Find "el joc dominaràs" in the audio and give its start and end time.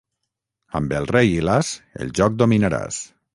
2.07-3.01